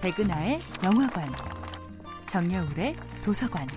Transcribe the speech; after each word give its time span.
백은하의 0.00 0.60
영화관, 0.82 1.30
정여울의 2.26 2.96
도서관. 3.22 3.68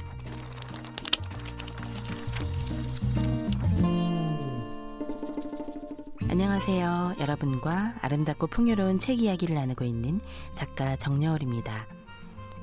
안녕하세요. 6.30 7.16
여러분과 7.20 7.96
아름답고 8.02 8.48
풍요로운 8.48 9.00
책 9.00 9.20
이야기를 9.20 9.54
나누고 9.54 9.84
있는 9.84 10.22
작가 10.54 10.96
정여울입니다. 10.96 11.88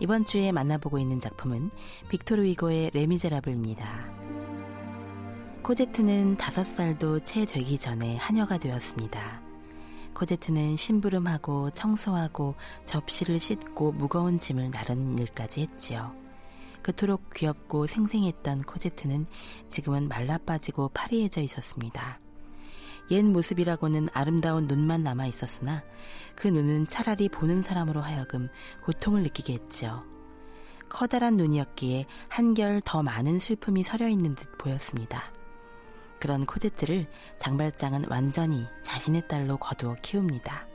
이번 0.01 0.25
주에 0.25 0.53
만나보고 0.53 0.99
있는 0.99 1.21
작품은 1.21 1.71
빅토르 2.09 2.43
위고의 2.43 2.93
레미제라블입니다. 2.95 4.07
코제트는 5.63 6.39
다섯 6.39 6.65
살도 6.65 7.21
채 7.21 7.45
되기 7.45 7.77
전에 7.77 8.17
하녀가 8.17 8.57
되었습니다. 8.57 9.50
코제트는 10.21 10.77
심부름하고 10.77 11.71
청소하고 11.71 12.55
접시를 12.85 13.41
씻고 13.41 13.93
무거운 13.93 14.37
짐을 14.37 14.71
나르는 14.71 15.19
일까지 15.19 15.63
했지요. 15.63 16.15
그토록 16.83 17.31
귀엽고 17.35 17.87
생생했던 17.87 18.65
코제트는 18.65 19.25
지금은 19.71 20.09
말라 20.09 20.37
빠지고 20.37 20.91
파리해져 20.91 21.41
있었습니다. 21.41 22.21
옛 23.11 23.23
모습이라고는 23.25 24.09
아름다운 24.13 24.67
눈만 24.67 25.03
남아 25.03 25.27
있었으나 25.27 25.83
그 26.37 26.49
눈은 26.49 26.87
차라리 26.87 27.31
보는 27.31 27.63
사람으로 27.63 28.03
하여금 28.03 28.51
고통을 28.85 29.23
느끼게 29.23 29.55
했지요. 29.55 30.05
커다란 30.91 31.37
눈이었기에 31.37 32.05
한결 32.29 32.83
더 32.85 33.03
많은 33.03 33.39
슬픔이 33.39 33.83
서려 33.83 34.07
있는 34.07 34.35
듯 34.35 34.59
보였습니다. 34.59 35.33
그런 36.21 36.45
코제트를 36.47 37.07
장발장은 37.39 38.05
완전히 38.09 38.67
자신의 38.83 39.27
딸로 39.27 39.57
거두어 39.57 39.97
키웁니다. 40.03 40.69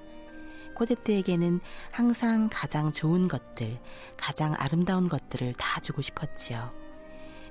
코제트에게는 0.75 1.61
항상 1.91 2.49
가장 2.51 2.91
좋은 2.91 3.27
것들, 3.27 3.79
가장 4.17 4.53
아름다운 4.57 5.07
것들을 5.07 5.53
다 5.53 5.79
주고 5.79 6.01
싶었지요. 6.01 6.73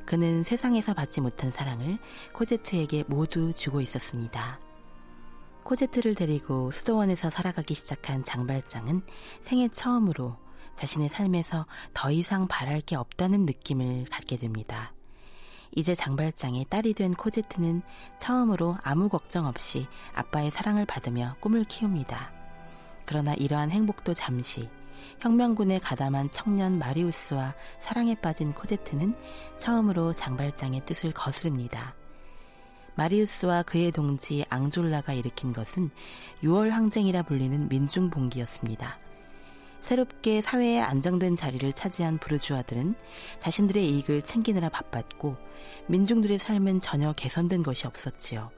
그는 0.05 0.43
세상에서 0.43 0.93
받지 0.93 1.21
못한 1.21 1.51
사랑을 1.51 1.99
코제트에게 2.35 3.05
모두 3.07 3.53
주고 3.55 3.81
있었습니다. 3.81 4.61
코제트를 5.63 6.15
데리고 6.15 6.71
수도원에서 6.71 7.31
살아가기 7.31 7.75
시작한 7.75 8.23
장발장은 8.23 9.03
생애 9.41 9.69
처음으로 9.69 10.37
자신의 10.75 11.09
삶에서 11.09 11.67
더 11.95 12.11
이상 12.11 12.49
바랄 12.49 12.81
게 12.81 12.97
없다는 12.97 13.47
느낌을 13.47 14.07
갖게 14.11 14.37
됩니다. 14.37 14.94
이제 15.77 15.95
장발장의 15.95 16.67
딸이 16.69 16.95
된 16.95 17.15
코제트는 17.15 17.83
처음으로 18.19 18.77
아무 18.83 19.09
걱정 19.09 19.47
없이 19.47 19.87
아빠의 20.15 20.51
사랑을 20.51 20.87
받으며 20.87 21.37
꿈을 21.41 21.65
키웁니다. 21.65 22.33
그러나 23.07 23.35
이러한 23.35 23.71
행복도 23.71 24.15
잠시 24.15 24.69
혁명군에 25.21 25.79
가담한 25.81 26.31
청년 26.31 26.79
마리우스와 26.79 27.55
사랑에 27.79 28.15
빠진 28.15 28.53
코제트는 28.53 29.15
처음으로 29.59 30.13
장발장의 30.13 30.85
뜻을 30.87 31.13
거스릅니다. 31.13 31.95
마리우스와 32.97 33.65
그의 33.65 33.91
동지 33.91 34.45
앙졸라가 34.49 35.13
일으킨 35.13 35.53
것은 35.53 35.91
6월 36.43 36.71
항쟁이라 36.71 37.23
불리는 37.23 37.69
민중봉기였습니다. 37.69 39.04
새롭게 39.85 40.41
사회에 40.41 40.81
안정된 40.81 41.37
자리를 41.37 41.71
차지한 41.75 42.17
부르주아들은 42.17 42.95
자신들의 43.39 43.87
이익을 43.87 44.23
챙기느라 44.23 44.71
바빴고 44.71 45.37
민중들의 45.89 46.39
삶은 46.39 46.81
전혀 46.81 47.13
개선된 47.13 47.63
것이 47.63 47.87
없었지요. 47.87 48.51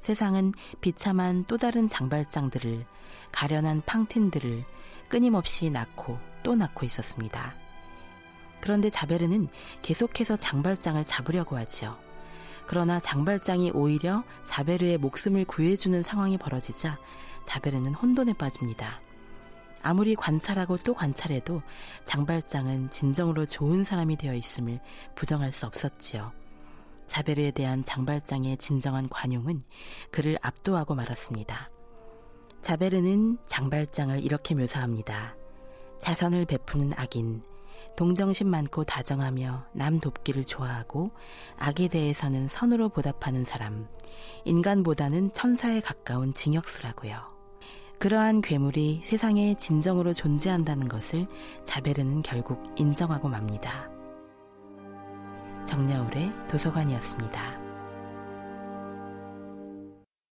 세상은 0.00 0.54
비참한 0.80 1.44
또 1.44 1.58
다른 1.58 1.86
장발장들을 1.86 2.86
가련한 3.30 3.82
팡틴들을 3.84 4.64
끊임없이 5.08 5.68
낳고 5.68 6.18
또 6.42 6.56
낳고 6.56 6.86
있었습니다. 6.86 7.54
그런데 8.62 8.88
자베르는 8.88 9.48
계속해서 9.82 10.38
장발장을 10.38 11.04
잡으려고 11.04 11.58
하지요. 11.58 11.98
그러나 12.66 13.00
장발장이 13.00 13.72
오히려 13.72 14.24
자베르의 14.44 14.96
목숨을 14.96 15.44
구해주는 15.44 16.00
상황이 16.00 16.38
벌어지자 16.38 16.98
자베르는 17.44 17.92
혼돈에 17.92 18.32
빠집니다. 18.32 19.02
아무리 19.84 20.14
관찰하고 20.14 20.78
또 20.78 20.94
관찰해도 20.94 21.62
장발장은 22.04 22.88
진정으로 22.88 23.44
좋은 23.44 23.84
사람이 23.84 24.16
되어 24.16 24.34
있음을 24.34 24.80
부정할 25.14 25.52
수 25.52 25.66
없었지요. 25.66 26.32
자베르에 27.06 27.50
대한 27.50 27.82
장발장의 27.82 28.56
진정한 28.56 29.10
관용은 29.10 29.60
그를 30.10 30.38
압도하고 30.40 30.94
말았습니다. 30.94 31.70
자베르는 32.62 33.36
장발장을 33.44 34.24
이렇게 34.24 34.54
묘사합니다. 34.54 35.36
자선을 36.00 36.46
베푸는 36.46 36.94
악인, 36.96 37.42
동정심 37.94 38.48
많고 38.48 38.84
다정하며 38.84 39.66
남 39.74 39.98
돕기를 40.00 40.46
좋아하고 40.46 41.10
악에 41.58 41.88
대해서는 41.88 42.48
선으로 42.48 42.88
보답하는 42.88 43.44
사람, 43.44 43.86
인간보다는 44.46 45.32
천사에 45.34 45.80
가까운 45.80 46.32
징역수라고요. 46.32 47.33
그러한 48.04 48.42
괴물이 48.42 49.00
세상에 49.02 49.54
진정으로 49.54 50.12
존재한다는 50.12 50.88
것을 50.88 51.26
자베르는 51.64 52.20
결국 52.20 52.62
인정하고 52.76 53.30
맙니다. 53.30 53.88
정여울의 55.64 56.30
도서관이었습니다. 56.50 57.63